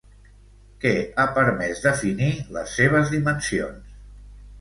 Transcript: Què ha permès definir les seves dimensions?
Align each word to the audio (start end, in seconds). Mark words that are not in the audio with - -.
Què 0.85 0.93
ha 1.19 1.25
permès 1.35 1.81
definir 1.83 2.31
les 2.57 2.73
seves 2.79 3.13
dimensions? 3.17 3.93